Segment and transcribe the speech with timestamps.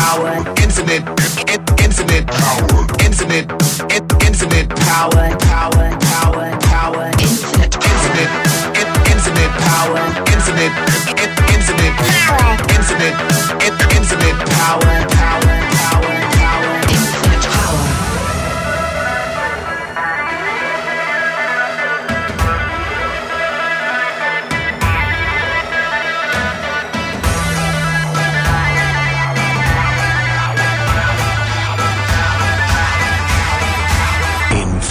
[0.00, 0.32] power,
[0.64, 1.04] infinite,
[1.52, 3.46] in- infinite power, infinite,
[3.96, 8.32] in- infinite power, power, power, power, infinite, infinite,
[8.80, 10.02] in- infinite power,
[10.34, 10.74] infinite,
[11.22, 11.94] in- infinite
[12.24, 13.16] power, infinite,
[13.66, 16.19] in- infinite power, power, power,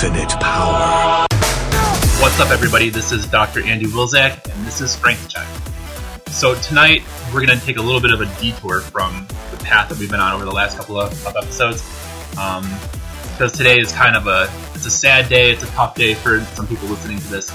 [0.02, 1.28] Infinite power.
[2.22, 2.90] What's up, everybody?
[2.90, 3.62] This is Dr.
[3.66, 5.46] Andy Wilczak, and this is Frank Check.
[6.30, 7.04] So tonight
[7.34, 10.10] we're going to take a little bit of a detour from the path that we've
[10.10, 11.84] been on over the last couple of, of episodes,
[12.40, 12.64] um,
[13.34, 15.52] because today is kind of a it's a sad day.
[15.52, 17.54] It's a tough day for some people listening to this,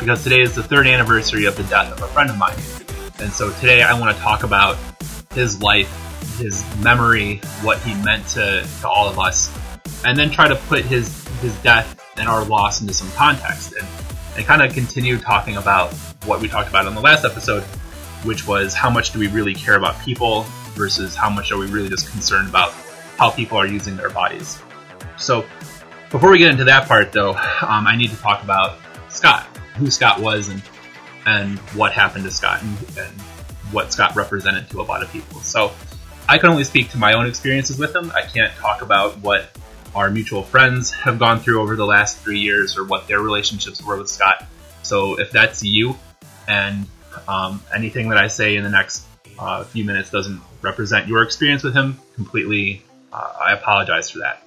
[0.00, 2.56] because today is the third anniversary of the death of a friend of mine,
[3.18, 4.78] and so today I want to talk about
[5.34, 5.92] his life,
[6.38, 9.54] his memory, what he meant to, to all of us,
[10.06, 13.86] and then try to put his his death and our loss into some context and,
[14.46, 15.94] kind of continue talking about
[16.26, 17.62] what we talked about on the last episode,
[18.22, 20.42] which was how much do we really care about people
[20.74, 22.70] versus how much are we really just concerned about
[23.16, 24.60] how people are using their bodies.
[25.16, 25.46] So
[26.10, 28.78] before we get into that part though, um, I need to talk about
[29.08, 29.44] Scott,
[29.76, 30.62] who Scott was and
[31.24, 33.20] and what happened to Scott and, and
[33.72, 35.40] what Scott represented to a lot of people.
[35.40, 35.72] So
[36.28, 38.12] I can only speak to my own experiences with him.
[38.14, 39.50] I can't talk about what
[39.96, 43.82] our mutual friends have gone through over the last three years or what their relationships
[43.82, 44.46] were with Scott.
[44.82, 45.96] So if that's you
[46.46, 46.86] and
[47.26, 49.06] um, anything that I say in the next
[49.38, 54.42] uh, few minutes doesn't represent your experience with him completely, uh, I apologize for that.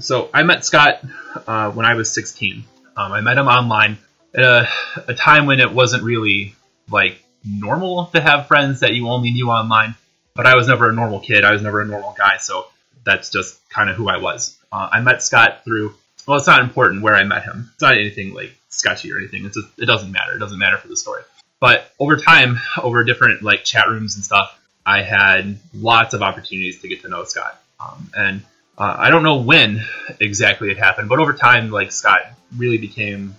[0.00, 1.04] So I met Scott
[1.46, 2.64] uh, when I was 16.
[2.96, 3.96] Um, I met him online
[4.34, 4.68] at a,
[5.06, 6.56] a time when it wasn't really
[6.90, 9.94] like normal to have friends that you only knew online.
[10.34, 11.44] But I was never a normal kid.
[11.44, 12.38] I was never a normal guy.
[12.38, 12.66] So
[13.04, 14.56] that's just kind of who I was.
[14.72, 15.94] Uh, I met Scott through.
[16.26, 17.70] Well, it's not important where I met him.
[17.72, 19.44] It's not anything like sketchy or anything.
[19.44, 20.34] It's just, it doesn't matter.
[20.34, 21.22] It doesn't matter for the story.
[21.60, 26.80] But over time, over different like chat rooms and stuff, I had lots of opportunities
[26.80, 27.60] to get to know Scott.
[27.78, 28.42] Um, and
[28.78, 29.84] uh, I don't know when
[30.20, 32.22] exactly it happened, but over time, like Scott
[32.56, 33.36] really became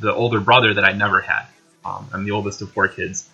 [0.00, 1.46] the older brother that I never had.
[1.84, 3.28] Um, I'm the oldest of four kids.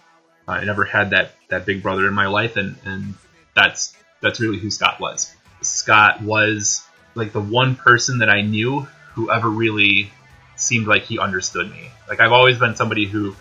[0.46, 3.14] I never had that that big brother in my life, and and
[3.54, 5.34] that's that's really who Scott was.
[5.60, 6.87] Scott was
[7.18, 8.80] like the one person that I knew
[9.14, 10.10] who ever really
[10.56, 11.90] seemed like he understood me.
[12.08, 13.36] Like I've always been somebody who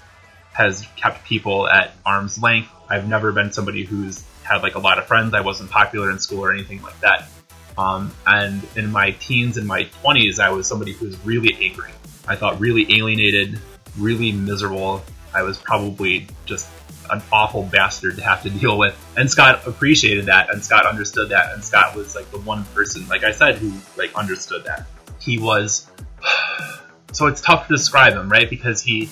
[0.53, 2.69] has kept people at arm's length.
[2.89, 5.33] I've never been somebody who's had like a lot of friends.
[5.33, 7.29] I wasn't popular in school or anything like that.
[7.77, 11.91] Um, and in my teens and my 20s, I was somebody who was really angry.
[12.27, 13.59] I thought really alienated,
[13.97, 15.03] really miserable.
[15.33, 16.67] I was probably just
[17.09, 18.97] an awful bastard to have to deal with.
[19.15, 23.07] And Scott appreciated that, and Scott understood that, and Scott was like the one person,
[23.07, 24.85] like I said, who like understood that.
[25.19, 25.89] He was.
[27.13, 28.49] So it's tough to describe him, right?
[28.49, 29.09] Because he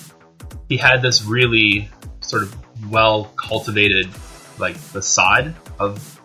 [0.68, 1.88] he had this really
[2.20, 2.54] sort of
[2.90, 4.06] well cultivated
[4.58, 6.20] like facade of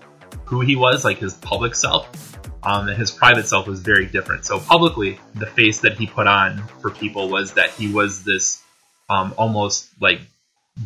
[0.45, 2.37] who he was, like his public self.
[2.63, 4.45] Um, and his private self was very different.
[4.45, 8.61] So publicly, the face that he put on for people was that he was this
[9.09, 10.21] um, almost like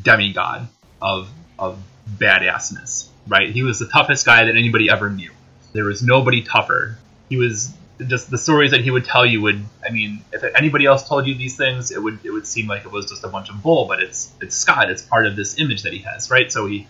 [0.01, 0.67] demigod
[1.01, 1.81] of of
[2.17, 3.49] badassness, right?
[3.49, 5.31] He was the toughest guy that anybody ever knew.
[5.73, 6.97] There was nobody tougher.
[7.29, 7.73] He was
[8.07, 9.63] just the stories that he would tell you would.
[9.85, 12.85] I mean, if anybody else told you these things, it would it would seem like
[12.85, 13.87] it was just a bunch of bull.
[13.87, 14.89] But it's it's Scott.
[14.89, 16.51] It's part of this image that he has, right?
[16.51, 16.87] So he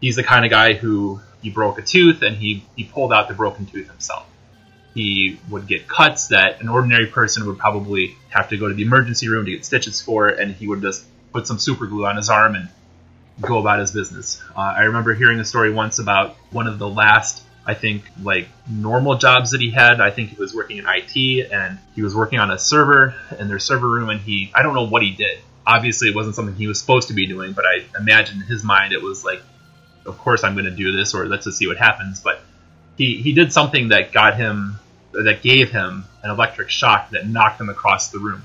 [0.00, 3.28] he's the kind of guy who he broke a tooth and he he pulled out
[3.28, 4.26] the broken tooth himself.
[4.94, 8.82] He would get cuts that an ordinary person would probably have to go to the
[8.82, 12.16] emergency room to get stitches for, and he would just put some super glue on
[12.16, 12.68] his arm and
[13.40, 14.40] go about his business.
[14.56, 18.46] Uh, I remember hearing a story once about one of the last, I think, like
[18.70, 20.00] normal jobs that he had.
[20.00, 23.48] I think he was working in IT and he was working on a server in
[23.48, 25.38] their server room, and he, I don't know what he did.
[25.66, 28.62] Obviously, it wasn't something he was supposed to be doing, but I imagine in his
[28.62, 29.42] mind it was like,
[30.06, 32.20] of course I'm going to do this, or let's just see what happens.
[32.20, 32.42] But
[32.96, 34.78] he, he did something that got him,
[35.10, 38.44] that gave him an electric shock that knocked him across the room.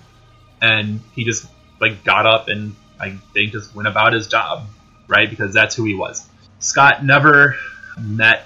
[0.60, 1.46] And he just
[1.80, 4.68] like got up and I think just went about his job,
[5.08, 5.30] right?
[5.30, 6.28] Because that's who he was.
[6.60, 7.56] Scott never
[8.00, 8.46] met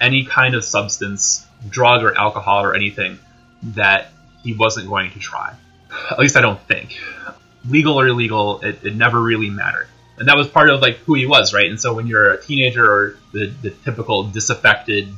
[0.00, 3.18] any kind of substance, drug or alcohol or anything
[3.62, 4.12] that
[4.42, 5.54] he wasn't going to try.
[6.10, 6.98] At least I don't think.
[7.68, 9.88] Legal or illegal, it, it never really mattered.
[10.18, 11.68] And that was part of like who he was, right?
[11.68, 15.08] And so when you're a teenager or the, the typical disaffected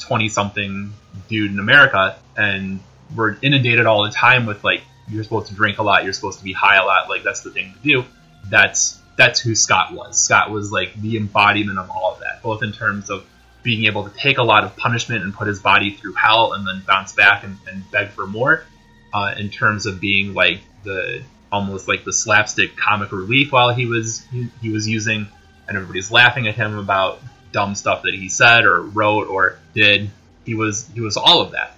[0.00, 0.92] 20 something
[1.28, 2.80] dude in America and
[3.14, 6.38] we're inundated all the time with like you're supposed to drink a lot, you're supposed
[6.38, 8.04] to be high a lot, like that's the thing to do.
[8.48, 10.20] That's that's who Scott was.
[10.22, 13.26] Scott was like the embodiment of all of that, both in terms of
[13.62, 16.66] being able to take a lot of punishment and put his body through hell and
[16.66, 18.64] then bounce back and, and beg for more.
[19.12, 23.86] Uh, in terms of being like the almost like the slapstick comic relief while he
[23.86, 25.26] was he, he was using,
[25.66, 27.20] and everybody's laughing at him about
[27.50, 30.10] dumb stuff that he said or wrote or did.
[30.44, 31.77] He was he was all of that.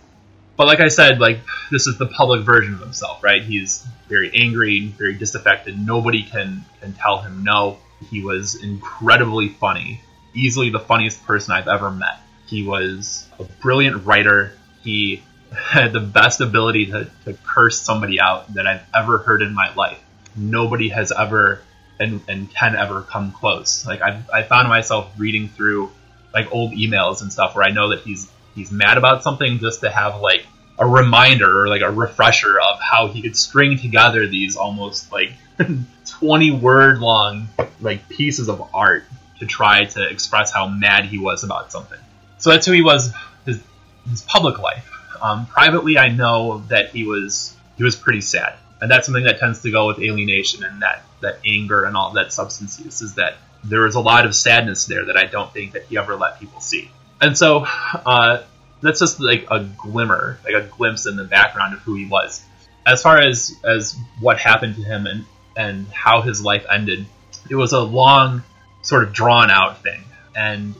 [0.60, 1.38] But like I said, like
[1.70, 3.42] this is the public version of himself, right?
[3.42, 5.78] He's very angry, very disaffected.
[5.78, 7.78] Nobody can can tell him no.
[8.10, 10.02] He was incredibly funny,
[10.34, 12.20] easily the funniest person I've ever met.
[12.46, 14.52] He was a brilliant writer.
[14.82, 19.54] He had the best ability to, to curse somebody out that I've ever heard in
[19.54, 19.98] my life.
[20.36, 21.62] Nobody has ever
[21.98, 23.86] and, and can ever come close.
[23.86, 25.90] Like I, I found myself reading through
[26.34, 28.30] like old emails and stuff where I know that he's
[28.60, 30.46] he's mad about something just to have like
[30.78, 35.32] a reminder or like a refresher of how he could string together these almost like
[36.06, 37.48] 20 word long
[37.80, 39.04] like pieces of art
[39.38, 41.98] to try to express how mad he was about something.
[42.38, 43.12] So that's who he was
[43.44, 43.60] his,
[44.08, 44.88] his public life.
[45.20, 49.38] Um, privately, I know that he was he was pretty sad, and that's something that
[49.38, 53.02] tends to go with alienation and that that anger and all that substance use.
[53.02, 55.98] Is that there was a lot of sadness there that I don't think that he
[55.98, 56.90] ever let people see,
[57.20, 58.42] and so uh,
[58.82, 62.42] that's just like a glimmer, like a glimpse in the background of who he was.
[62.86, 65.24] As far as as what happened to him and
[65.56, 67.06] and how his life ended,
[67.48, 68.42] it was a long,
[68.82, 70.02] sort of drawn out thing,
[70.34, 70.74] and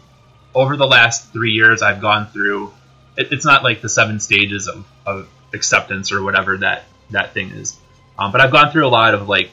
[0.55, 2.73] over the last three years, I've gone through
[3.17, 7.51] it, it's not like the seven stages of, of acceptance or whatever that that thing
[7.51, 7.77] is.
[8.19, 9.51] Um, but I've gone through a lot of like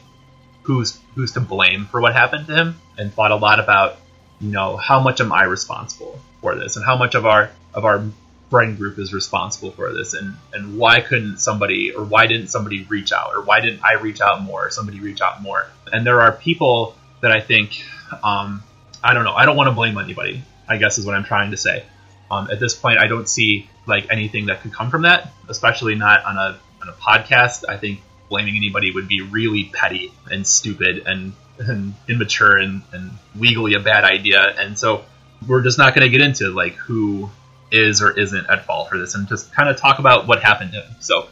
[0.64, 3.98] who's who's to blame for what happened to him, and thought a lot about
[4.40, 7.86] you know how much am I responsible for this, and how much of our of
[7.86, 8.04] our
[8.50, 12.84] friend group is responsible for this, and and why couldn't somebody or why didn't somebody
[12.84, 15.68] reach out, or why didn't I reach out more, or somebody reach out more?
[15.92, 17.84] And there are people that I think
[18.24, 18.64] um,
[19.04, 19.34] I don't know.
[19.34, 20.44] I don't want to blame anybody.
[20.68, 21.86] I guess is what I'm trying to say.
[22.30, 25.96] Um, at this point, I don't see like anything that could come from that, especially
[25.96, 27.64] not on a on a podcast.
[27.68, 33.12] I think blaming anybody would be really petty and stupid and, and immature and, and
[33.36, 34.42] legally a bad idea.
[34.42, 35.06] And so
[35.48, 37.30] we're just not going to get into like who
[37.72, 40.72] is or isn't at fault for this, and just kind of talk about what happened
[40.72, 40.96] to him.
[41.00, 41.28] So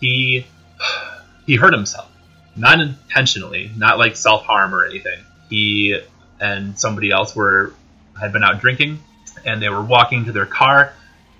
[0.00, 0.46] he
[1.46, 2.10] he hurt himself,
[2.56, 5.18] not intentionally, not like self harm or anything.
[5.48, 6.00] He
[6.40, 7.72] and somebody else were
[8.18, 8.98] had been out drinking
[9.44, 10.92] and they were walking to their car,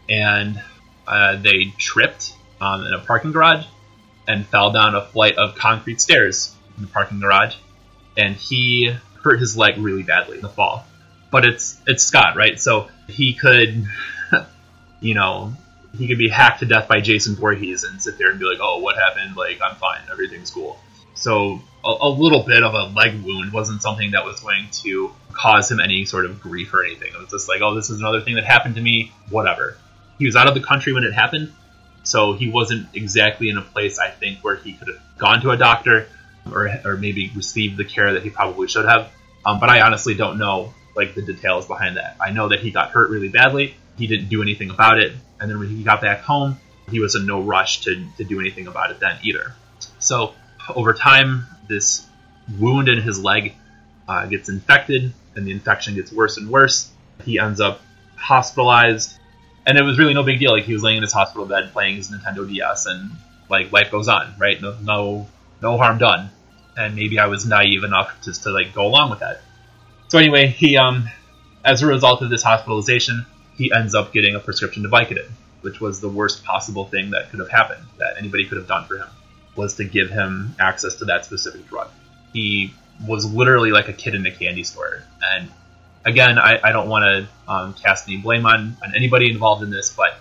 [0.08, 0.62] and
[1.06, 3.64] uh, they tripped um, in a parking garage
[4.28, 7.56] and fell down a flight of concrete stairs in the parking garage,
[8.16, 10.84] and he hurt his leg really badly in the fall.
[11.30, 12.60] But it's it's Scott, right?
[12.60, 13.86] So he could,
[15.00, 15.52] you know,
[15.96, 18.58] he could be hacked to death by Jason Voorhees and sit there and be like,
[18.60, 19.36] "Oh, what happened?
[19.36, 20.78] Like, I'm fine, everything's cool."
[21.14, 25.12] So a, a, little bit of a leg wound wasn't something that was going to
[25.32, 27.12] cause him any sort of grief or anything.
[27.12, 29.76] It was just like, oh, this is another thing that happened to me, whatever.
[30.18, 31.52] He was out of the country when it happened,
[32.02, 35.50] so he wasn't exactly in a place, I think, where he could have gone to
[35.50, 36.06] a doctor
[36.52, 39.10] or, or maybe received the care that he probably should have.
[39.44, 42.16] Um, but I honestly don't know like the details behind that.
[42.20, 43.76] I know that he got hurt really badly.
[43.96, 46.58] He didn't do anything about it, and then when he got back home,
[46.90, 49.54] he was in no rush to, to do anything about it then either.
[49.98, 50.34] So
[50.74, 52.06] over time, this
[52.58, 53.54] wound in his leg
[54.08, 56.90] uh, gets infected, and the infection gets worse and worse.
[57.24, 57.80] He ends up
[58.16, 59.18] hospitalized,
[59.66, 60.52] and it was really no big deal.
[60.52, 63.10] Like he was laying in his hospital bed playing his Nintendo DS, and
[63.48, 64.60] like life goes on, right?
[64.60, 65.26] No, no,
[65.62, 66.30] no harm done.
[66.76, 69.40] And maybe I was naive enough just to like go along with that.
[70.08, 71.08] So anyway, he um,
[71.64, 75.28] as a result of this hospitalization, he ends up getting a prescription to Vicodin,
[75.62, 78.86] which was the worst possible thing that could have happened that anybody could have done
[78.86, 79.08] for him
[79.56, 81.90] was to give him access to that specific drug.
[82.32, 82.74] He
[83.06, 85.02] was literally like a kid in a candy store.
[85.22, 85.50] And
[86.04, 89.70] again, I, I don't want to um, cast any blame on, on anybody involved in
[89.70, 90.18] this, but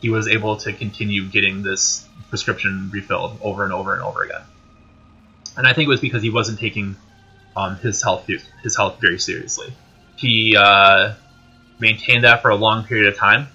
[0.00, 4.42] he was able to continue getting this prescription refilled over and over and over again.
[5.56, 6.96] And I think it was because he wasn't taking
[7.56, 8.28] um, his health
[8.62, 9.72] his health very seriously.
[10.16, 11.14] He uh,
[11.78, 13.48] maintained that for a long period of time.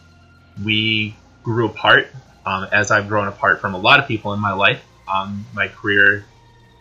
[0.63, 2.07] We grew apart
[2.45, 4.83] um, as I've grown apart from a lot of people in my life.
[5.11, 6.25] Um, my career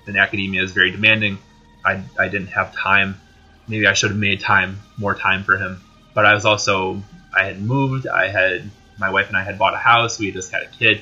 [0.07, 1.39] in academia is very demanding.
[1.85, 3.21] I, I didn't have time.
[3.69, 5.81] Maybe I should have made time, more time for him.
[6.15, 7.03] But I was also,
[7.37, 8.07] I had moved.
[8.07, 10.19] I had, my wife and I had bought a house.
[10.19, 11.01] We just had a kid.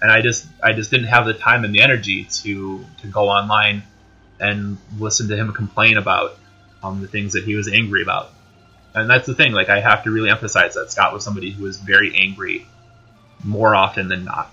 [0.00, 3.28] And I just, I just didn't have the time and the energy to, to go
[3.28, 3.82] online
[4.42, 6.36] and listen to him complain about
[6.82, 8.30] um, the things that he was angry about.
[8.94, 9.52] And that's the thing.
[9.52, 12.66] Like, I have to really emphasize that Scott was somebody who was very angry
[13.42, 14.52] more often than not,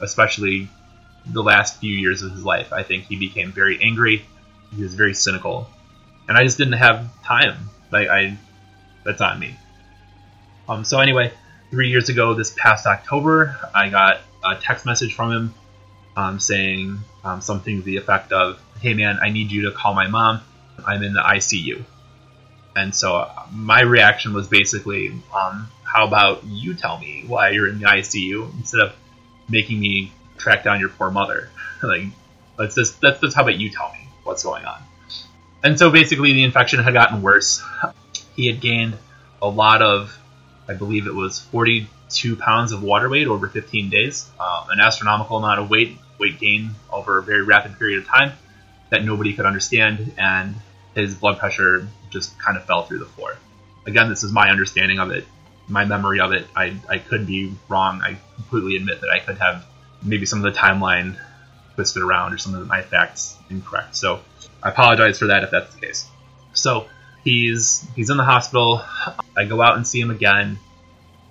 [0.00, 0.68] especially
[1.24, 2.72] the last few years of his life.
[2.72, 4.24] I think he became very angry.
[4.74, 5.68] He was very cynical,
[6.28, 7.70] and I just didn't have time.
[7.90, 8.36] Like I,
[9.04, 9.56] that's on me.
[10.68, 11.32] Um, so anyway,
[11.70, 15.54] three years ago, this past October, I got a text message from him
[16.16, 19.94] um, saying um, something to the effect of, "Hey man, I need you to call
[19.94, 20.40] my mom.
[20.84, 21.84] I'm in the ICU."
[22.74, 27.68] And so uh, my reaction was basically, um, "How about you tell me why you're
[27.68, 28.94] in the ICU instead of
[29.48, 31.50] making me track down your poor mother?
[31.82, 32.04] like,
[32.58, 34.82] let's just let's just how about you tell me what's going on?"
[35.62, 37.62] And so basically, the infection had gotten worse.
[38.34, 38.98] He had gained
[39.40, 40.14] a lot of,
[40.68, 45.38] I believe it was 42 pounds of water weight over 15 days, um, an astronomical
[45.38, 48.32] amount of weight weight gain over a very rapid period of time
[48.90, 50.54] that nobody could understand, and
[50.94, 53.36] his blood pressure just kind of fell through the floor.
[53.86, 55.24] Again, this is my understanding of it,
[55.68, 56.46] my memory of it.
[56.54, 58.00] I, I could be wrong.
[58.02, 59.64] I completely admit that I could have
[60.02, 61.16] maybe some of the timeline
[61.74, 63.96] twisted around or some of my facts incorrect.
[63.96, 64.20] So
[64.62, 66.08] I apologize for that if that's the case.
[66.52, 66.86] So
[67.22, 68.82] he's he's in the hospital.
[69.36, 70.58] I go out and see him again,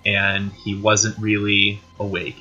[0.04, 2.36] and he wasn't really awake.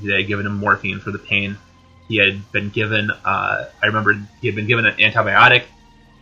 [0.00, 1.58] They had given him morphine for the pain.
[2.08, 5.64] He had been given, uh, I remember he had been given an antibiotic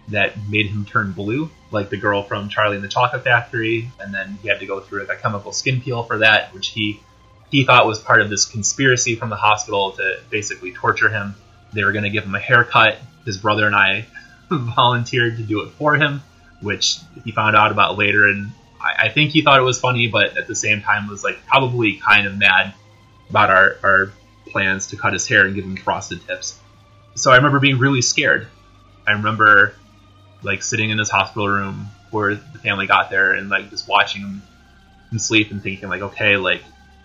[0.08, 4.12] that made him turn blue, like the girl from Charlie and the Chocolate Factory, and
[4.12, 7.00] then he had to go through like a chemical skin peel for that, which he
[7.50, 11.36] he thought was part of this conspiracy from the hospital to basically torture him.
[11.72, 12.98] They were going to give him a haircut.
[13.24, 14.06] His brother and I
[14.50, 16.22] volunteered to do it for him,
[16.60, 18.50] which he found out about later, and
[18.80, 21.46] I, I think he thought it was funny, but at the same time was like
[21.46, 22.74] probably kind of mad
[23.30, 24.12] about our, our
[24.46, 26.58] plans to cut his hair and give him frosted tips.
[27.14, 28.46] So I remember being really scared.
[29.06, 29.74] I remember
[30.42, 34.22] like sitting in his hospital room where the family got there and like just watching
[34.22, 34.42] him,
[35.10, 36.62] him sleep and thinking like, okay, like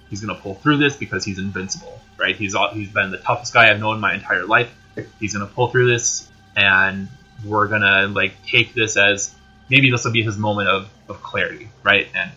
[0.09, 2.35] he's gonna pull through this because he's invincible, right?
[2.35, 4.71] He's all, he's been the toughest guy I've known my entire life.
[5.19, 7.07] He's gonna pull through this, and
[7.45, 9.33] we're gonna like take this as
[9.69, 12.07] maybe this will be his moment of, of clarity, right?
[12.13, 12.31] And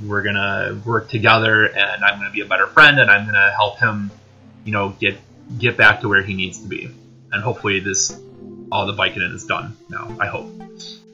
[0.00, 3.78] we're gonna work together, and I'm gonna be a better friend, and I'm gonna help
[3.78, 4.12] him,
[4.68, 5.18] you know, get
[5.56, 6.90] get back to where he needs to be.
[7.32, 8.12] And hopefully, this
[8.70, 10.14] all the Vicodin is done now.
[10.20, 10.44] I hope.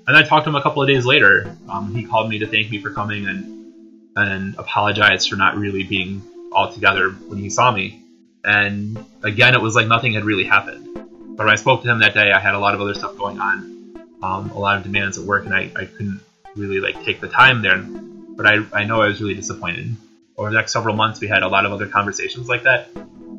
[0.07, 1.57] And I talked to him a couple of days later.
[1.69, 3.73] Um, he called me to thank me for coming and
[4.17, 6.21] and apologized for not really being
[6.51, 8.03] all together when he saw me.
[8.43, 10.89] And again, it was like nothing had really happened.
[11.37, 13.17] But when I spoke to him that day, I had a lot of other stuff
[13.17, 16.21] going on, um, a lot of demands at work, and I, I couldn't
[16.57, 17.79] really like take the time there.
[17.79, 19.95] But I, I know I was really disappointed.
[20.37, 22.89] Over the next several months, we had a lot of other conversations like that.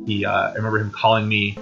[0.05, 1.57] He, uh, I remember him calling me.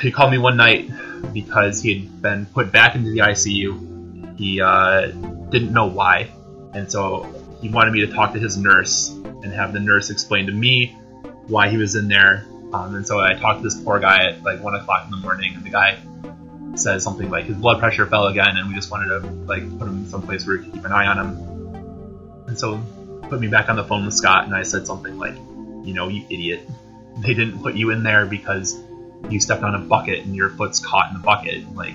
[0.00, 0.90] He called me one night
[1.32, 4.38] because he had been put back into the ICU.
[4.38, 5.06] He uh,
[5.50, 6.30] didn't know why,
[6.72, 10.46] and so he wanted me to talk to his nurse and have the nurse explain
[10.46, 10.96] to me
[11.46, 12.44] why he was in there.
[12.72, 15.16] Um, and so I talked to this poor guy at like one o'clock in the
[15.16, 15.98] morning, and the guy
[16.74, 19.88] says something like his blood pressure fell again, and we just wanted to like put
[19.88, 22.46] him someplace where we could keep an eye on him.
[22.48, 22.80] And so
[23.28, 25.34] put me back on the phone with Scott, and I said something like,
[25.84, 26.66] "You know, you idiot,
[27.18, 28.78] they didn't put you in there because
[29.28, 31.74] you stepped on a bucket and your foot's caught in the bucket.
[31.74, 31.94] Like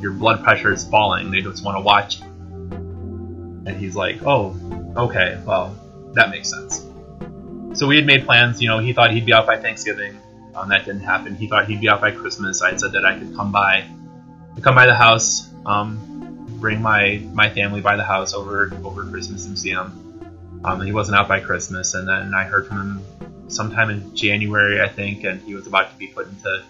[0.00, 1.30] your blood pressure is falling.
[1.30, 4.56] They just want to watch." And he's like, "Oh,
[4.96, 5.76] okay, well,
[6.14, 6.86] that makes sense."
[7.74, 8.60] So we had made plans.
[8.60, 10.18] You know, he thought he'd be out by Thanksgiving.
[10.54, 11.36] Um, that didn't happen.
[11.36, 12.62] He thought he'd be out by Christmas.
[12.62, 13.88] I said that I could come by,
[14.60, 19.46] come by the house, um, bring my my family by the house over over Christmas
[19.46, 20.60] and see him.
[20.64, 23.19] Um, he wasn't out by Christmas, and then I heard from him
[23.52, 26.62] sometime in January, I think, and he was about to be put into.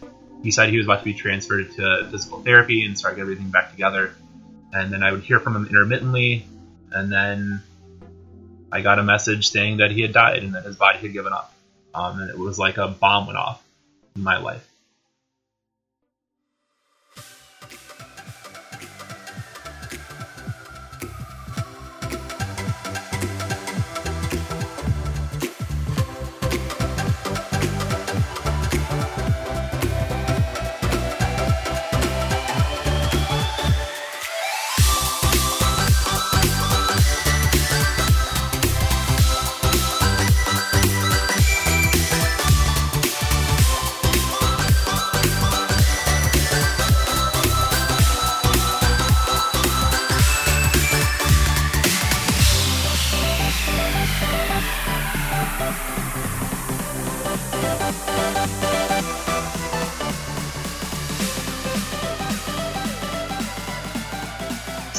[0.42, 3.50] He said he was about to be transferred to physical therapy and start getting everything
[3.50, 4.14] back together.
[4.72, 6.46] And then I would hear from him intermittently,
[6.92, 7.62] and then
[8.72, 11.32] I got a message saying that he had died and that his body had given
[11.32, 11.52] up.
[11.94, 13.62] Um, and it was like a bomb went off
[14.14, 14.69] in my life.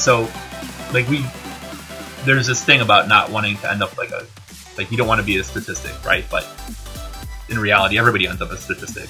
[0.02, 0.28] So,
[0.92, 1.24] like we,
[2.24, 4.26] there's this thing about not wanting to end up like a,
[4.76, 6.24] like you don't want to be a statistic, right?
[6.28, 6.44] But
[7.48, 9.08] in reality, everybody ends up a statistic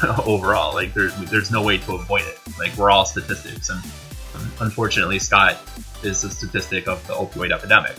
[0.24, 0.72] overall.
[0.72, 2.38] Like there's there's no way to avoid it.
[2.60, 3.80] Like we're all statistics, and
[4.60, 5.58] unfortunately, Scott
[6.04, 7.96] is a statistic of the opioid epidemic.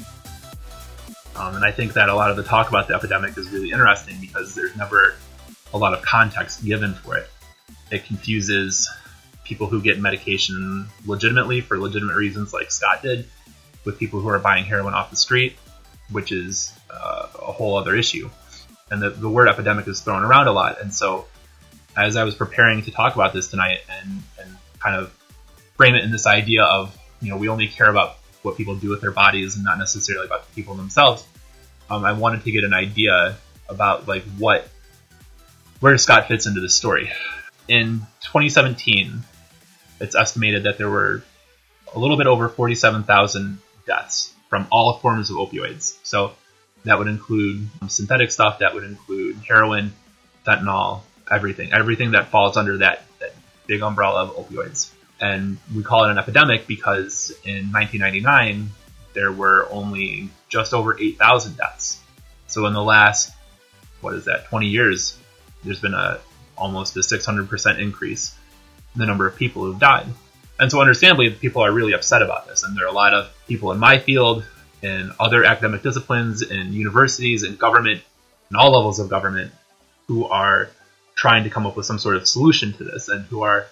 [1.35, 3.71] Um, and I think that a lot of the talk about the epidemic is really
[3.71, 5.15] interesting because there's never
[5.73, 7.29] a lot of context given for it.
[7.91, 8.89] It confuses
[9.43, 13.25] people who get medication legitimately for legitimate reasons, like Scott did,
[13.86, 15.57] with people who are buying heroin off the street,
[16.12, 18.29] which is uh, a whole other issue.
[18.89, 20.81] And the, the word epidemic is thrown around a lot.
[20.81, 21.25] And so,
[21.98, 25.12] as I was preparing to talk about this tonight and, and kind of
[25.75, 28.89] frame it in this idea of, you know, we only care about what people do
[28.89, 31.25] with their bodies and not necessarily about the people themselves,
[31.89, 33.38] um, I wanted to get an idea
[33.69, 34.67] about like what
[35.79, 37.12] where Scott fits into this story.
[37.67, 39.24] In 2017,
[40.01, 41.24] it's estimated that there were
[41.93, 45.98] a little bit over 47,000 deaths from all forms of opioids.
[46.03, 46.34] So
[46.84, 49.93] that would include um, synthetic stuff, that would include heroin,
[50.46, 53.34] fentanyl, everything, everything that falls under that, that
[53.67, 54.91] big umbrella of opioids.
[55.20, 58.72] And we call it an epidemic because in 1999,
[59.13, 62.01] there were only just over 8,000 deaths.
[62.48, 63.31] So in the last,
[64.01, 65.17] what is that, 20 years,
[65.63, 66.20] there's been a
[66.58, 68.40] almost a 600% increase in
[68.95, 70.07] the number of people who've died.
[70.60, 72.63] And so understandably, people are really upset about this.
[72.63, 74.45] And there are a lot of people in my field,
[74.81, 78.01] in other academic disciplines, in universities, in government,
[78.50, 79.51] in all levels of government,
[80.07, 80.69] who are
[81.15, 83.65] trying to come up with some sort of solution to this and who are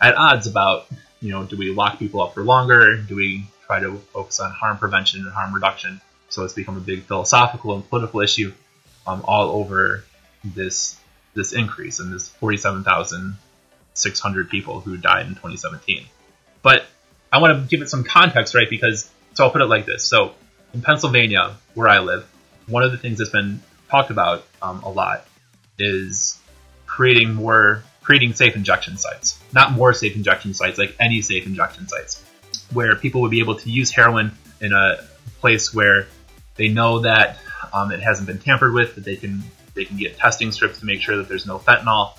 [0.00, 0.86] at odds about,
[1.20, 2.96] you know, do we lock people up for longer?
[2.96, 6.00] Do we try to focus on harm prevention and harm reduction?
[6.28, 8.52] So it's become a big philosophical and political issue
[9.06, 10.04] um, all over
[10.44, 10.98] this
[11.34, 12.28] this increase and this
[13.96, 16.06] 47,600 people who died in 2017.
[16.62, 16.84] But
[17.32, 18.68] I want to give it some context, right?
[18.68, 20.04] Because so I'll put it like this.
[20.04, 20.34] So
[20.74, 22.26] in Pennsylvania, where I live,
[22.66, 25.26] one of the things that's been talked about um, a lot
[25.78, 26.38] is
[26.86, 29.38] creating more creating safe injection sites.
[29.52, 32.24] Not more safe injection sites, like any safe injection sites,
[32.72, 35.04] where people would be able to use heroin in a
[35.40, 36.06] place where
[36.54, 37.38] they know that
[37.72, 39.42] um, it hasn't been tampered with, that they can
[39.74, 42.12] they can get testing strips to make sure that there's no fentanyl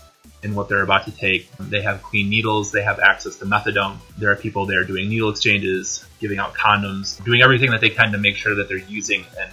[0.47, 1.49] in what they're about to take.
[1.57, 2.71] They have clean needles.
[2.71, 3.97] They have access to methadone.
[4.17, 8.13] There are people there doing needle exchanges, giving out condoms, doing everything that they can
[8.13, 9.49] to make sure that they're using an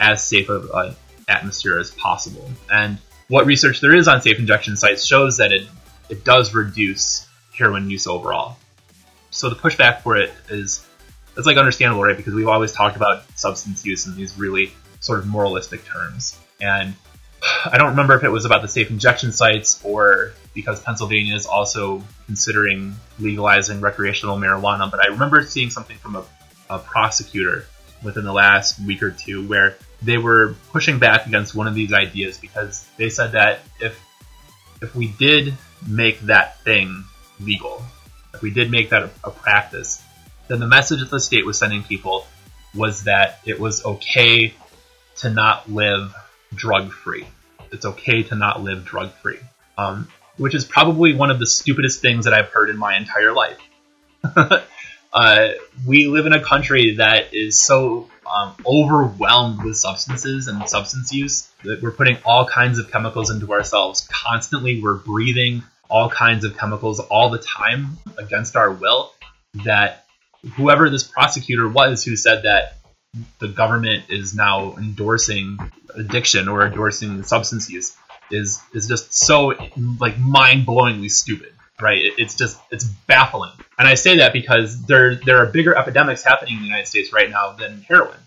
[0.00, 0.96] as safe of an
[1.28, 2.50] atmosphere as possible.
[2.72, 2.98] And
[3.28, 5.68] what research there is on safe injection sites shows that it,
[6.08, 8.56] it does reduce heroin use overall.
[9.30, 10.84] So the pushback for it is
[11.36, 12.16] it's like understandable, right?
[12.16, 16.38] Because we've always talked about substance use in these really sort of moralistic terms.
[16.60, 16.94] And
[17.42, 21.46] I don't remember if it was about the safe injection sites or because Pennsylvania is
[21.46, 26.24] also considering legalizing recreational marijuana, but I remember seeing something from a,
[26.68, 27.66] a prosecutor
[28.02, 31.92] within the last week or two where they were pushing back against one of these
[31.92, 34.00] ideas because they said that if
[34.82, 35.54] if we did
[35.86, 37.04] make that thing
[37.38, 37.82] legal,
[38.32, 40.02] if we did make that a, a practice,
[40.48, 42.26] then the message that the state was sending people
[42.74, 44.54] was that it was okay
[45.16, 46.14] to not live
[46.54, 47.26] drug free.
[47.72, 49.38] It's okay to not live drug free,
[49.78, 53.32] um, which is probably one of the stupidest things that I've heard in my entire
[53.32, 53.58] life.
[55.12, 55.48] uh,
[55.86, 61.48] we live in a country that is so um, overwhelmed with substances and substance use
[61.64, 64.80] that we're putting all kinds of chemicals into ourselves constantly.
[64.80, 69.12] We're breathing all kinds of chemicals all the time against our will.
[69.64, 70.06] That
[70.54, 72.79] whoever this prosecutor was who said that
[73.38, 75.58] the government is now endorsing
[75.94, 77.96] addiction or endorsing substance use
[78.30, 79.52] is is just so
[79.98, 82.00] like mind blowingly stupid, right?
[82.18, 86.54] It's just it's baffling, and I say that because there there are bigger epidemics happening
[86.54, 88.18] in the United States right now than heroin,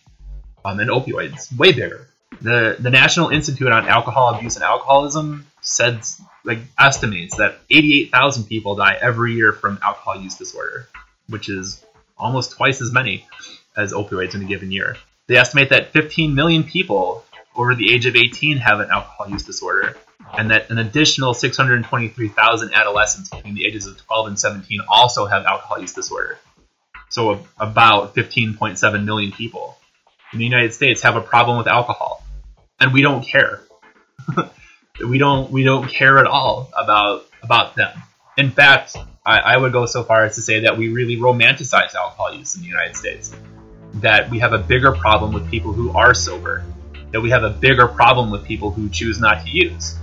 [0.66, 2.08] um, and opioids, way bigger.
[2.42, 6.02] The the National Institute on Alcohol Abuse and Alcoholism said
[6.44, 10.90] like estimates that 88,000 people die every year from alcohol use disorder,
[11.30, 11.82] which is
[12.18, 13.26] almost twice as many
[13.76, 14.96] as opioids in a given year.
[15.28, 17.24] They estimate that 15 million people
[17.56, 19.96] over the age of 18 have an alcohol use disorder,
[20.38, 25.46] and that an additional 623,000 adolescents between the ages of 12 and 17 also have
[25.46, 26.38] alcohol use disorder.
[27.10, 29.78] So about 15.7 million people
[30.32, 32.24] in the United States have a problem with alcohol,
[32.80, 33.62] and we don't care.
[35.08, 37.92] we don't we don't care at all about about them.
[38.36, 41.94] In fact, I, I would go so far as to say that we really romanticize
[41.94, 43.36] alcohol use in the United States.
[43.96, 46.66] That we have a bigger problem with people who are sober
[47.14, 49.96] that we have a bigger problem with people who choose not to use.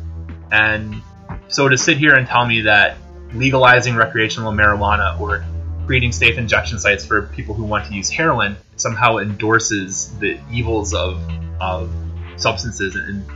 [0.51, 1.03] And
[1.49, 2.97] so to sit here and tell me that
[3.35, 5.45] legalizing recreational marijuana or
[5.87, 10.95] creating safe injection sites for people who want to use heroin somehow endorses the evils
[10.95, 11.21] of,
[11.61, 11.93] of
[12.37, 13.27] substances and,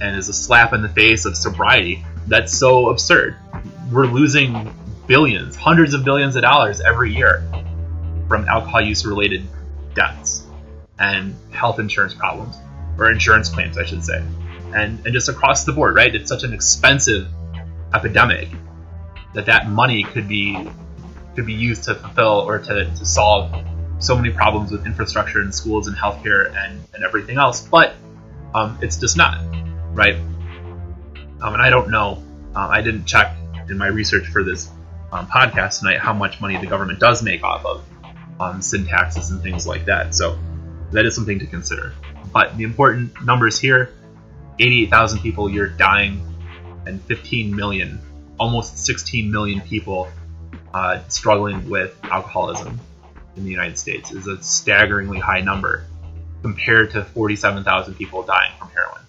[0.00, 3.36] and is a slap in the face of sobriety, that's so absurd.
[3.90, 4.72] We're losing
[5.08, 7.44] billions, hundreds of billions of dollars every year
[8.28, 9.44] from alcohol use related
[9.94, 10.46] deaths
[10.98, 12.56] and health insurance problems.
[12.96, 14.22] or insurance claims, I should say,
[14.74, 16.14] and and just across the board, right?
[16.14, 17.26] It's such an expensive
[17.92, 18.48] epidemic
[19.34, 20.68] that that money could be
[21.34, 23.52] could be used to fulfill or to, to solve
[23.98, 27.94] so many problems with infrastructure and schools and healthcare and, and everything else, but
[28.54, 29.40] um, it's just not,
[29.92, 30.14] right?
[30.14, 32.22] Um, and I don't know.
[32.54, 33.36] Uh, I didn't check
[33.68, 34.70] in my research for this
[35.12, 37.84] um, podcast tonight how much money the government does make off of
[38.40, 40.14] um, sin taxes and things like that.
[40.14, 40.38] So
[40.92, 41.92] that is something to consider.
[42.32, 43.92] But the important numbers here
[44.58, 46.20] 88,000 people a year dying,
[46.86, 47.98] and 15 million,
[48.38, 50.08] almost 16 million people
[50.72, 52.80] uh, struggling with alcoholism
[53.36, 55.86] in the United States is a staggeringly high number
[56.42, 59.00] compared to 47,000 people dying from heroin.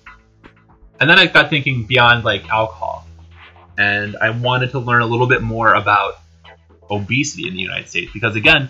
[0.99, 3.05] And then I got thinking beyond like alcohol,
[3.77, 6.15] and I wanted to learn a little bit more about
[6.89, 8.69] obesity in the United States because again,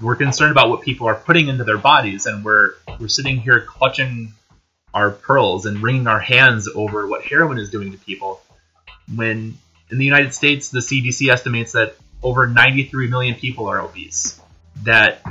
[0.00, 3.60] we're concerned about what people are putting into their bodies, and we're we're sitting here
[3.60, 4.32] clutching
[4.92, 8.40] our pearls and wringing our hands over what heroin is doing to people.
[9.14, 9.58] When
[9.90, 14.40] in the United States, the CDC estimates that over 93 million people are obese.
[14.82, 15.22] That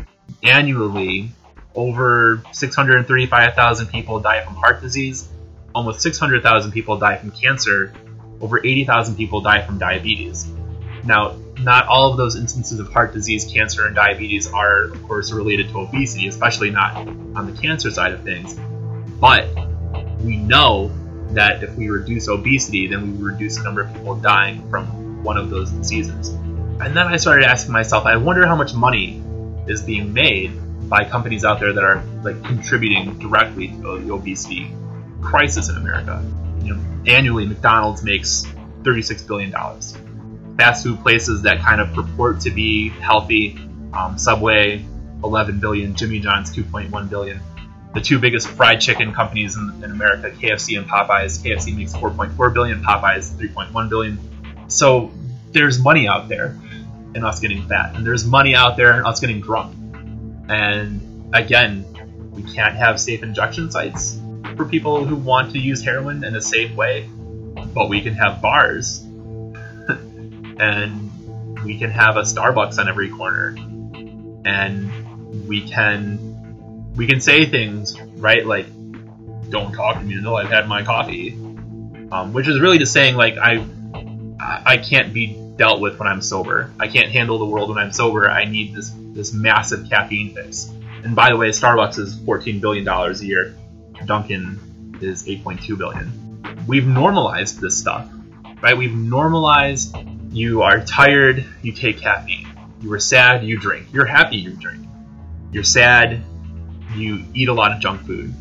[0.43, 1.31] annually,
[1.75, 5.27] over 635,000 people die from heart disease,
[5.73, 7.93] almost 600,000 people die from cancer,
[8.39, 10.47] over 80,000 people die from diabetes.
[11.03, 15.31] Now, not all of those instances of heart disease, cancer, and diabetes are, of course,
[15.31, 18.55] related to obesity, especially not on the cancer side of things.
[19.19, 19.47] But
[20.19, 20.91] we know
[21.31, 25.37] that if we reduce obesity, then we reduce the number of people dying from one
[25.37, 26.29] of those diseases.
[26.29, 29.21] And then I started asking myself, I wonder how much money
[29.67, 30.51] is being made
[30.89, 34.71] by companies out there that are like contributing directly to the obesity
[35.21, 36.23] crisis in America.
[36.61, 38.45] You know, annually McDonald's makes
[38.83, 39.51] $36 billion
[40.57, 43.57] fast food places that kind of purport to be healthy.
[43.93, 44.85] Um, Subway,
[45.23, 45.95] 11 billion.
[45.95, 47.39] Jimmy John's, 2.1 billion.
[47.93, 51.41] The two biggest fried chicken companies in, in America, KFC and Popeyes.
[51.41, 52.83] KFC makes 4.4 billion.
[52.83, 54.19] Popeyes, 3.1 billion.
[54.69, 55.11] So
[55.51, 56.57] there's money out there
[57.13, 59.73] in us getting fat, and there's money out there in us getting drunk.
[60.49, 61.85] And again,
[62.31, 64.19] we can't have safe injection sites
[64.57, 67.09] for people who want to use heroin in a safe way,
[67.73, 69.04] but we can have bars
[70.59, 73.55] and we can have a Starbucks on every corner,
[74.45, 78.67] and we can we can say things right like
[79.49, 81.33] "Don't talk to me until I've had my coffee,"
[82.11, 83.65] um, which is really just saying like I
[84.39, 86.71] I can't be dealt with when I'm sober.
[86.79, 88.29] I can't handle the world when I'm sober.
[88.29, 90.71] I need this this massive caffeine fix.
[91.03, 93.55] And by the way, Starbucks is 14 billion dollars a year.
[94.05, 96.65] Dunkin' is 8.2 billion.
[96.67, 98.09] We've normalized this stuff,
[98.61, 98.77] right?
[98.77, 99.95] We've normalized
[100.35, 102.45] you are tired, you take caffeine.
[102.81, 103.87] You are sad, you drink.
[103.93, 104.85] You're happy, you drink.
[105.53, 106.21] You're sad,
[106.93, 108.33] you eat a lot of junk food.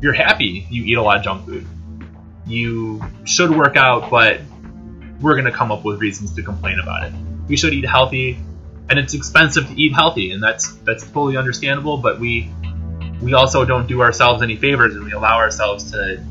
[0.00, 1.66] You're happy, you eat a lot of junk food.
[2.46, 4.40] You should work out, but
[5.20, 7.12] we're going to come up with reasons to complain about it.
[7.48, 8.38] We should eat healthy,
[8.88, 11.98] and it's expensive to eat healthy, and that's that's totally understandable.
[11.98, 12.52] But we
[13.20, 16.24] we also don't do ourselves any favors, and we allow ourselves to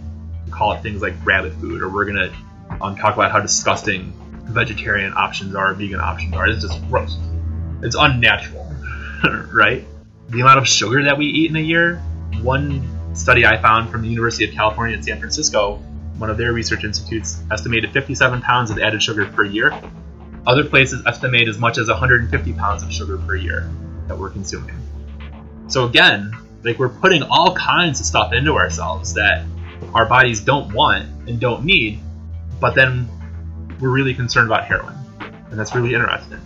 [0.51, 2.33] call it things like rabbit food, or we're going to
[2.81, 4.13] um, talk about how disgusting
[4.51, 6.47] vegetarian options are, vegan options are.
[6.47, 7.17] It's just gross.
[7.81, 8.71] It's unnatural,
[9.53, 9.85] right?
[10.29, 11.97] The amount of sugar that we eat in a year.
[12.41, 15.77] One study I found from the University of California in San Francisco,
[16.17, 19.73] one of their research institutes, estimated 57 pounds of added sugar per year.
[20.45, 23.69] Other places estimate as much as 150 pounds of sugar per year
[24.07, 24.75] that we're consuming.
[25.67, 26.31] So again,
[26.63, 29.45] like we're putting all kinds of stuff into ourselves that
[29.93, 31.99] our bodies don't want and don't need,
[32.59, 33.07] but then
[33.81, 34.95] we're really concerned about heroin,
[35.49, 36.39] and that's really interesting.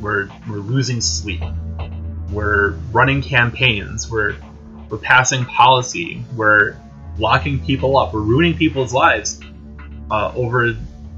[0.00, 1.42] We're we're losing sleep.
[2.30, 4.10] We're running campaigns.
[4.10, 4.36] We're
[4.88, 6.24] we're passing policy.
[6.34, 6.76] We're
[7.18, 8.12] locking people up.
[8.12, 9.40] We're ruining people's lives
[10.10, 10.72] uh, over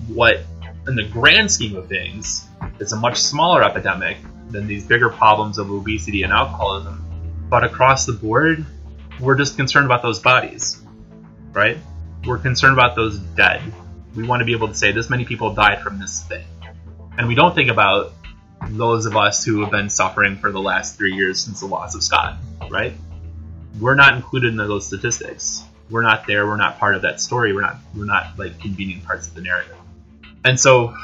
[0.09, 0.41] what,
[0.87, 2.47] in the grand scheme of things,
[2.79, 4.19] it's a much smaller epidemic
[4.51, 6.99] than these bigger problems of obesity and alcoholism.
[7.49, 8.67] But across the board,
[9.21, 10.83] we're just concerned about those bodies,
[11.53, 11.79] right?
[12.27, 13.63] We're concerned about those dead
[14.15, 16.45] we want to be able to say this many people died from this thing.
[17.19, 18.13] And we don't think about
[18.69, 21.95] those of us who have been suffering for the last three years since the loss
[21.95, 22.37] of Scott,
[22.71, 22.93] right?
[23.81, 25.63] We're not included in those statistics.
[25.91, 26.47] We're not there.
[26.47, 27.53] We're not part of that story.
[27.53, 27.77] We're not.
[27.95, 29.77] We're not like convenient parts of the narrative.
[30.45, 30.95] And so,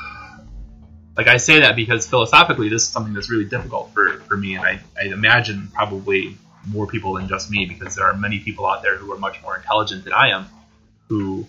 [1.16, 4.54] like I say that because philosophically, this is something that's really difficult for for me,
[4.54, 8.66] and I, I imagine probably more people than just me because there are many people
[8.66, 10.46] out there who are much more intelligent than I am,
[11.08, 11.46] who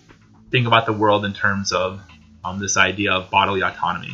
[0.50, 2.00] think about the world in terms of
[2.44, 4.12] um, this idea of bodily autonomy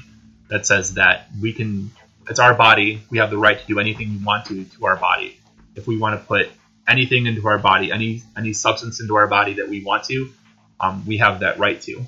[0.49, 1.91] that says that we can,
[2.29, 4.97] it's our body, we have the right to do anything we want to to our
[4.97, 5.39] body.
[5.75, 6.51] If we want to put
[6.89, 10.33] anything into our body, any any substance into our body that we want to,
[10.81, 12.05] um, we have that right to.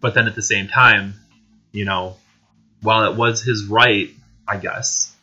[0.00, 1.14] But then at the same time,
[1.72, 2.16] you know,
[2.80, 4.10] while it was his right,
[4.46, 5.14] I guess,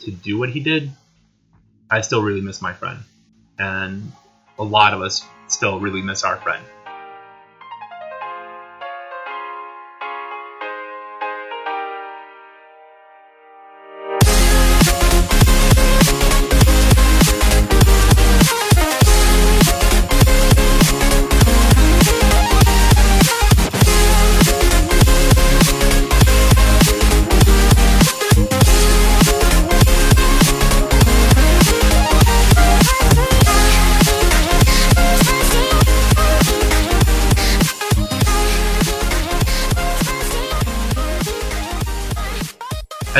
[0.00, 0.90] to do what he did,
[1.90, 3.00] I still really miss my friend,
[3.58, 4.12] and
[4.58, 6.64] a lot of us still really miss our friend.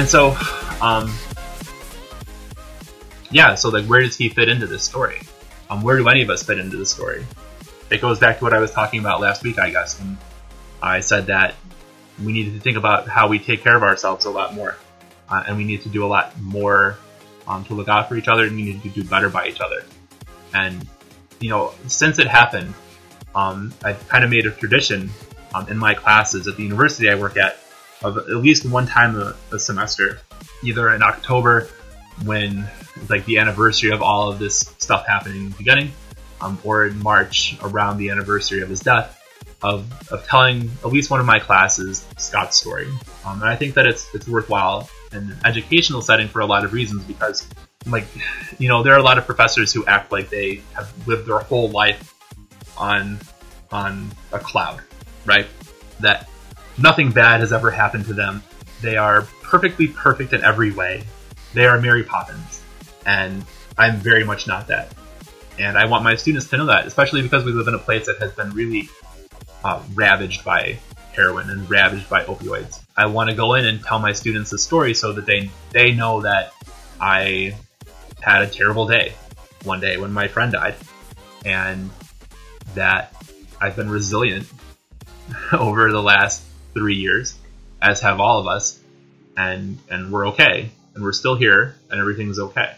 [0.04, 0.36] And so,
[0.82, 1.10] um,
[3.30, 5.18] yeah, so like, where does he fit into this story?
[5.70, 7.24] Um, where do any of us fit into the story?
[7.90, 10.18] It goes back to what I was talking about last week, I guess, when
[10.82, 11.54] I said that
[12.22, 14.76] we needed to think about how we take care of ourselves a lot more,
[15.30, 16.98] uh, and we need to do a lot more
[17.48, 19.62] um, to look out for each other, and we need to do better by each
[19.62, 19.86] other.
[20.52, 20.86] And
[21.40, 22.74] you know, since it happened,
[23.34, 25.08] um, I've kind of made a tradition
[25.54, 27.56] um, in my classes at the university I work at
[28.04, 30.20] of at least one time a, a semester,
[30.62, 31.68] either in October
[32.24, 32.68] when
[33.08, 35.90] like the anniversary of all of this stuff happening in the beginning,
[36.40, 39.18] um, or in March around the anniversary of his death,
[39.62, 42.86] of, of telling at least one of my classes Scott's story.
[43.24, 46.64] Um, and I think that it's it's worthwhile in an educational setting for a lot
[46.64, 47.46] of reasons because,
[47.86, 48.06] like,
[48.58, 51.38] you know, there are a lot of professors who act like they have lived their
[51.38, 52.14] whole life
[52.76, 53.18] on
[53.72, 54.82] on a cloud,
[55.24, 55.46] right?
[56.00, 56.28] That
[56.78, 58.42] nothing bad has ever happened to them.
[58.80, 61.04] They are perfectly perfect in every way.
[61.52, 62.62] They are Mary Poppins.
[63.06, 63.44] And
[63.78, 64.92] I'm very much not that.
[65.58, 68.06] And I want my students to know that, especially because we live in a place
[68.06, 68.88] that has been really
[69.62, 70.78] uh, ravaged by
[71.12, 72.82] heroin and ravaged by opioids.
[72.96, 75.92] I want to go in and tell my students the story so that they they
[75.92, 76.52] know that
[77.00, 77.56] I
[78.20, 79.14] had a terrible day
[79.62, 80.74] one day when my friend died,
[81.44, 81.90] and
[82.74, 83.14] that
[83.60, 84.46] I've been resilient
[85.52, 86.42] over the last
[86.74, 87.34] three years,
[87.80, 88.78] as have all of us,
[89.36, 92.74] and and we're okay, and we're still here, and everything's okay.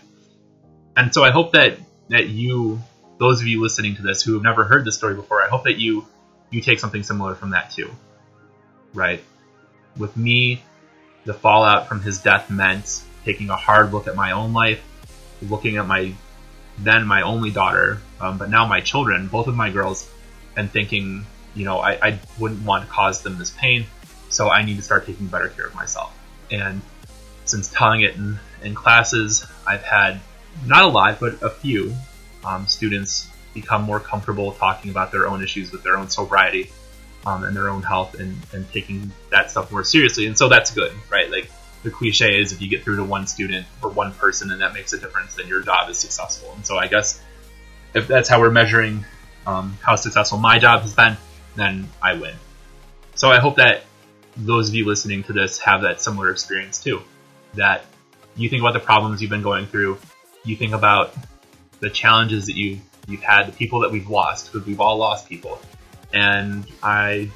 [0.96, 1.78] And so I hope that
[2.09, 2.80] that you,
[3.18, 5.64] those of you listening to this who have never heard this story before, I hope
[5.64, 6.06] that you
[6.50, 7.90] you take something similar from that too.
[8.94, 9.22] Right?
[9.96, 10.62] With me,
[11.24, 14.82] the fallout from his death meant taking a hard look at my own life,
[15.42, 16.14] looking at my
[16.78, 20.09] then my only daughter, um, but now my children, both of my girls,
[20.56, 21.24] and thinking,
[21.57, 23.87] you know, I, I wouldn't want to cause them this pain,
[24.29, 26.16] so I need to start taking better care of myself.
[26.51, 26.83] And
[27.47, 30.21] since telling it in, in classes, I've had
[30.66, 31.95] not a lot, but a few
[32.45, 36.71] um, students become more comfortable talking about their own issues with their own sobriety
[37.25, 40.27] um, and their own health and, and taking that stuff more seriously.
[40.27, 41.31] And so that's good, right?
[41.31, 41.51] Like
[41.83, 44.75] the cliche is if you get through to one student or one person and that
[44.75, 46.53] makes a difference, then your job is successful.
[46.55, 47.21] And so I guess
[47.95, 49.05] if that's how we're measuring
[49.47, 51.16] um, how successful my job has been,
[51.57, 52.35] then I win.
[53.14, 53.83] So I hope that
[54.37, 57.03] those of you listening to this have that similar experience too.
[57.55, 57.85] That
[58.37, 59.99] you think about the problems you've been going through,
[60.45, 61.14] you think about
[61.81, 65.29] the challenges that you you've had, the people that we've lost, because we've all lost
[65.29, 65.61] people.
[66.12, 67.31] And I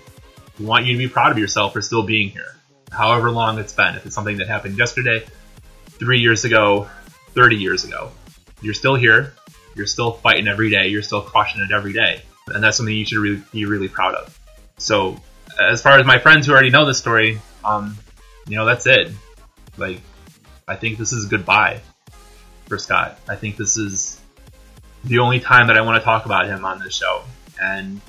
[0.59, 2.57] want you to be proud of yourself for still being here,
[2.91, 3.95] however long it's been.
[3.95, 5.25] If it's something that happened yesterday,
[5.87, 6.89] three years ago,
[7.35, 8.11] 30 years ago,
[8.61, 9.35] you're still here.
[9.77, 10.89] You're still fighting every day.
[10.89, 12.23] You're still crushing it every day.
[12.51, 14.39] And that's something you should really, be really proud of.
[14.79, 15.17] So,
[15.61, 17.99] as far as my friends who already know this story, um,
[18.47, 19.11] you know, that's it.
[19.77, 20.01] Like,
[20.67, 21.81] I think this is goodbye
[22.67, 23.19] for Scott.
[23.29, 24.21] I think this is
[25.05, 27.23] the only time that I want to talk about him on this show.
[27.61, 28.01] And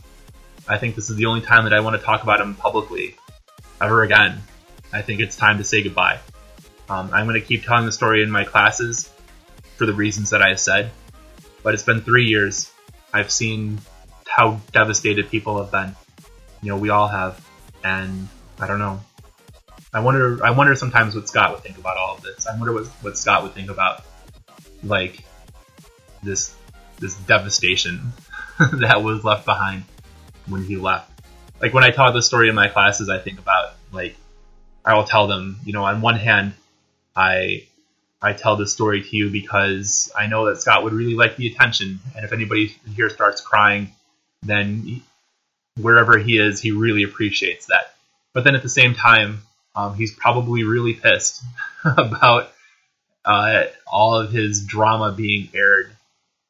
[0.67, 3.15] I think this is the only time that I want to talk about him publicly
[3.81, 4.41] ever again.
[4.93, 6.19] I think it's time to say goodbye.
[6.89, 9.11] Um, I'm going to keep telling the story in my classes
[9.77, 10.91] for the reasons that I have said,
[11.63, 12.71] but it's been three years.
[13.13, 13.79] I've seen
[14.33, 15.95] how devastated people have been.
[16.61, 17.45] You know, we all have,
[17.83, 18.27] and
[18.59, 19.01] I don't know.
[19.93, 20.43] I wonder.
[20.45, 22.47] I wonder sometimes what Scott would think about all of this.
[22.47, 24.03] I wonder what what Scott would think about
[24.83, 25.23] like
[26.23, 26.55] this
[26.99, 28.13] this devastation
[28.59, 29.83] that was left behind
[30.47, 31.11] when he left.
[31.61, 34.15] Like when I tell the story in my classes, I think about like
[34.85, 36.53] I will tell them, you know, on one hand,
[37.15, 37.67] I
[38.21, 41.47] I tell this story to you because I know that Scott would really like the
[41.47, 43.91] attention, and if anybody here starts crying,
[44.43, 45.01] then
[45.79, 47.93] wherever he is, he really appreciates that.
[48.33, 49.41] But then at the same time,
[49.75, 51.43] um, he's probably really pissed
[51.85, 52.51] about
[53.25, 55.91] uh, all of his drama being aired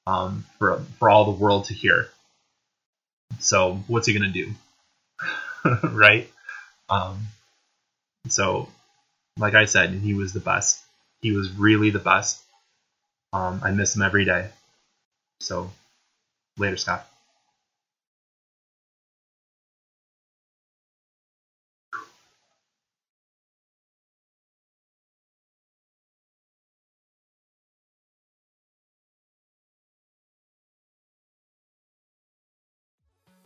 [0.07, 2.09] um, for for all the world to hear.
[3.39, 4.51] So what's he gonna do,
[5.83, 6.29] right?
[6.89, 7.27] Um,
[8.27, 8.67] so,
[9.37, 10.79] like I said, he was the best.
[11.21, 12.41] He was really the best.
[13.33, 14.49] Um, I miss him every day.
[15.39, 15.71] So,
[16.57, 17.07] later, Scott.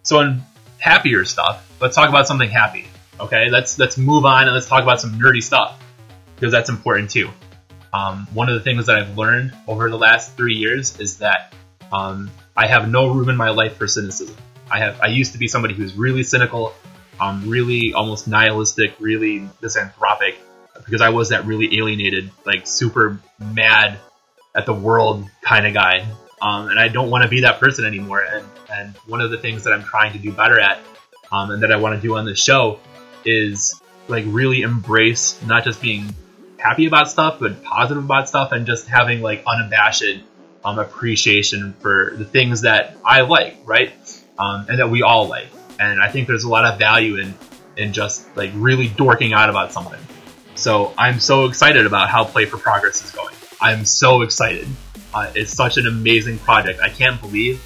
[0.06, 0.42] So in
[0.78, 2.88] happier stuff, let's talk about something happy.
[3.20, 5.82] Okay, let's let's move on and let's talk about some nerdy stuff
[6.36, 7.30] because that's important too.
[7.92, 11.54] Um, one of the things that I've learned over the last three years is that
[11.92, 14.36] um, I have no room in my life for cynicism.
[14.70, 16.74] I have I used to be somebody who's really cynical,
[17.20, 20.38] um, really almost nihilistic, really misanthropic,
[20.86, 23.98] because I was that really alienated, like super mad
[24.56, 26.06] at the world kind of guy.
[26.42, 28.22] Um, and I don't want to be that person anymore.
[28.22, 30.80] And and one of the things that I'm trying to do better at,
[31.32, 32.80] um, and that I want to do on this show,
[33.24, 36.14] is like really embrace not just being
[36.58, 40.20] happy about stuff, but positive about stuff, and just having like unabashed
[40.64, 43.94] um, appreciation for the things that I like, right?
[44.38, 45.48] Um, and that we all like.
[45.80, 47.34] And I think there's a lot of value in
[47.78, 50.00] in just like really dorking out about something.
[50.56, 53.36] So I'm so excited about how Play for Progress is going.
[53.62, 54.68] I'm so excited.
[55.16, 56.82] Uh, it's such an amazing project.
[56.82, 57.64] I can't believe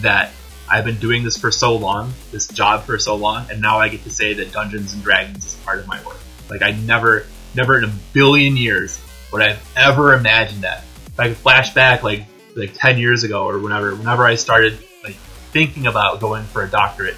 [0.00, 0.32] that
[0.68, 3.88] I've been doing this for so long, this job for so long, and now I
[3.88, 6.18] get to say that Dungeons and Dragons is part of my work.
[6.50, 9.00] Like I never, never in a billion years
[9.32, 10.82] would I've ever imagined that.
[11.06, 12.24] If I could flash back like
[12.56, 15.14] like ten years ago or whenever, whenever I started like
[15.52, 17.16] thinking about going for a doctorate,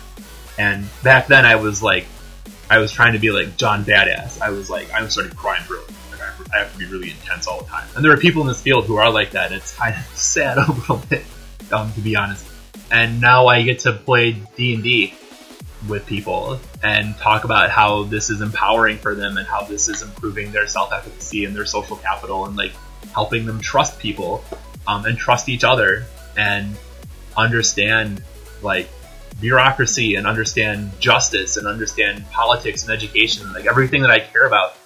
[0.58, 2.04] and back then I was like,
[2.68, 4.42] I was trying to be like John Badass.
[4.42, 5.84] I was like, I'm starting crying through.
[6.52, 7.88] I have to be really intense all the time.
[7.94, 9.52] And there are people in this field who are like that.
[9.52, 11.24] It's kind of sad a little bit,
[11.72, 12.46] um, to be honest
[12.90, 15.14] and now I get to play D and D
[15.88, 20.02] with people and talk about how this is empowering for them and how this is
[20.02, 22.72] improving their self efficacy and their social capital and like
[23.14, 24.44] helping them trust people
[24.86, 26.04] um, and trust each other
[26.36, 26.76] and
[27.36, 28.22] understand
[28.62, 28.88] like
[29.40, 34.46] bureaucracy and understand justice and understand politics and education and like everything that I care
[34.46, 34.76] about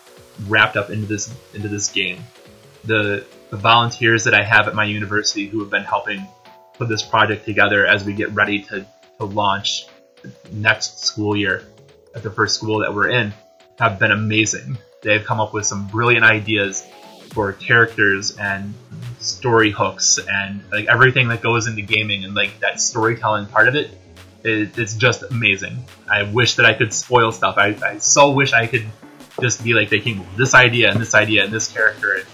[0.47, 2.19] wrapped up into this into this game
[2.87, 6.27] the, the volunteers that I have at my university who have been helping
[6.75, 8.87] put this project together as we get ready to,
[9.19, 9.87] to launch
[10.53, 11.63] next school year
[12.15, 13.33] at the first school that we're in
[13.79, 14.79] have been amazing.
[15.03, 16.87] They've come up with some brilliant ideas
[17.33, 18.75] for characters and
[19.19, 23.75] story hooks and like everything that goes into gaming and like that storytelling part of
[23.75, 23.91] it.
[24.45, 25.85] it's just amazing.
[26.11, 27.57] I wish that I could spoil stuff.
[27.57, 28.87] I, I so wish I could
[29.41, 32.27] just be like they came with this idea and this idea and this character and,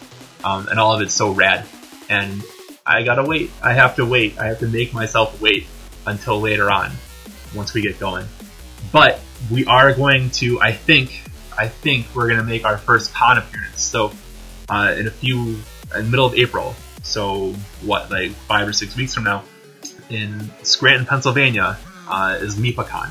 [0.45, 1.65] um, and all of it's so rad.
[2.09, 2.43] And
[2.85, 3.51] I gotta wait.
[3.63, 4.39] I have to wait.
[4.39, 5.67] I have to make myself wait
[6.07, 6.93] until later on,
[7.55, 8.27] once we get going.
[8.93, 11.23] But we are going to, I think,
[11.57, 13.83] I think we're gonna make our first con appearance.
[13.83, 14.13] So,
[14.69, 15.61] uh, in a few, in
[15.91, 16.75] the middle of April.
[17.03, 19.45] So, what, like five or six weeks from now,
[20.09, 23.11] in Scranton, Pennsylvania, uh, is MeepaCon.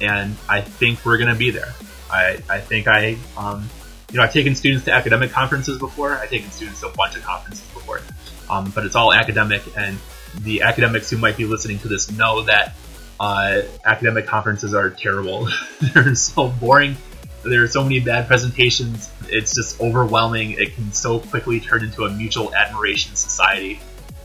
[0.00, 1.74] And I think we're gonna be there.
[2.10, 3.68] I, I think I, um,
[4.10, 6.12] you know, I've taken students to academic conferences before.
[6.12, 8.00] I've taken students to a bunch of conferences before
[8.48, 9.98] um, but it's all academic, and
[10.40, 12.74] the academics who might be listening to this know that
[13.18, 15.48] uh, academic conferences are terrible.
[15.80, 16.96] They're so boring.
[17.42, 19.10] There are so many bad presentations.
[19.28, 20.52] It's just overwhelming.
[20.52, 23.80] It can so quickly turn into a mutual admiration society,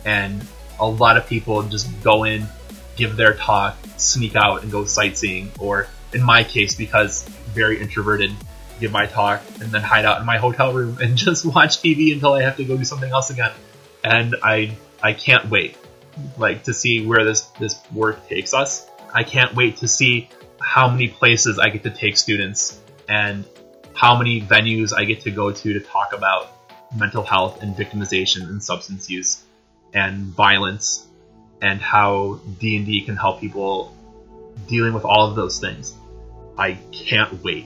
[0.05, 0.45] and
[0.79, 2.47] a lot of people just go in,
[2.95, 5.51] give their talk, sneak out, and go sightseeing.
[5.59, 8.31] Or in my case, because very introverted,
[8.79, 12.13] give my talk and then hide out in my hotel room and just watch TV
[12.13, 13.51] until I have to go do something else again
[14.03, 15.77] and I I can't wait
[16.37, 18.87] like to see where this this work takes us.
[19.13, 23.45] I can't wait to see how many places I get to take students and
[23.93, 26.51] how many venues I get to go to to talk about
[26.95, 29.43] mental health and victimization and substance use
[29.93, 31.07] and violence
[31.61, 33.95] and how D&D can help people
[34.67, 35.93] dealing with all of those things.
[36.61, 37.65] I can't wait.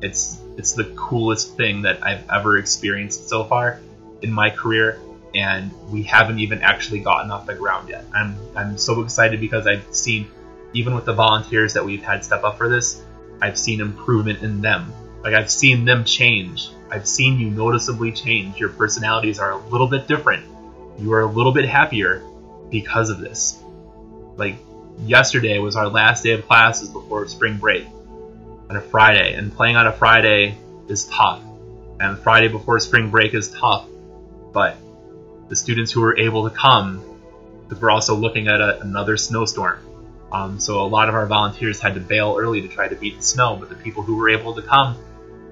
[0.00, 3.78] It's it's the coolest thing that I've ever experienced so far
[4.22, 4.98] in my career
[5.34, 8.06] and we haven't even actually gotten off the ground yet.
[8.14, 10.26] I'm I'm so excited because I've seen
[10.72, 13.02] even with the volunteers that we've had step up for this,
[13.42, 14.90] I've seen improvement in them.
[15.22, 16.70] Like I've seen them change.
[16.90, 18.58] I've seen you noticeably change.
[18.58, 20.46] Your personalities are a little bit different.
[20.98, 22.22] You are a little bit happier
[22.70, 23.62] because of this.
[24.38, 24.56] Like
[25.04, 27.86] yesterday was our last day of classes before spring break
[28.70, 30.56] on a Friday, and playing on a Friday
[30.88, 31.42] is tough.
[31.98, 33.84] And Friday before spring break is tough.
[34.52, 34.76] But
[35.48, 37.04] the students who were able to come
[37.64, 39.80] because we're also looking at a, another snowstorm.
[40.32, 43.16] Um, so a lot of our volunteers had to bail early to try to beat
[43.16, 44.96] the snow, but the people who were able to come,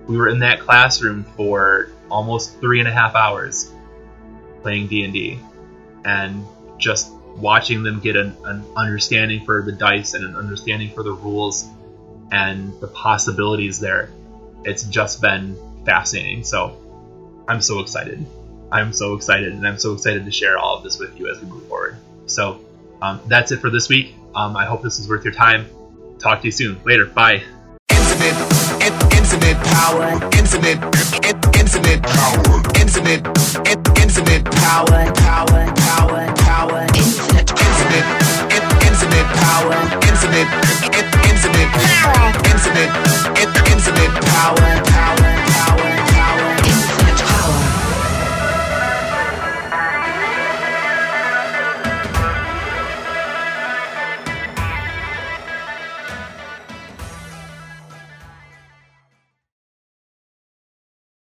[0.06, 3.72] we were in that classroom for almost three and a half hours
[4.62, 5.40] playing D&D
[6.04, 6.44] and
[6.78, 11.12] just watching them get an, an understanding for the dice and an understanding for the
[11.12, 11.68] rules
[12.30, 14.10] and the possibilities there.
[14.64, 16.44] It's just been fascinating.
[16.44, 16.76] So
[17.46, 18.24] I'm so excited.
[18.70, 21.40] I'm so excited, and I'm so excited to share all of this with you as
[21.40, 21.96] we move forward.
[22.26, 22.60] So
[23.00, 24.14] um, that's it for this week.
[24.34, 25.66] Um, I hope this is worth your time.
[26.18, 26.78] Talk to you soon.
[26.84, 27.06] Later.
[27.06, 27.42] Bye.
[27.90, 28.36] Infinite,
[28.84, 30.78] in- infinite power, infinite,
[31.24, 33.26] in- infinite power, infinite,
[33.66, 38.27] in- infinite power, power, power, power, infinite, infinite, in-
[39.00, 39.74] infinite power,
[40.08, 40.48] infinite,
[41.30, 41.70] infinite
[42.02, 42.90] power, infinite,
[43.70, 45.87] infinite power, power, power.